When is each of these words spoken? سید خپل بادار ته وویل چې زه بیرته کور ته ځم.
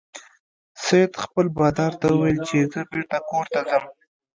سید 0.83 1.11
خپل 1.23 1.45
بادار 1.57 1.93
ته 2.01 2.05
وویل 2.11 2.37
چې 2.47 2.57
زه 2.71 2.79
بیرته 2.91 3.17
کور 3.29 3.45
ته 3.53 3.59
ځم. 3.69 3.83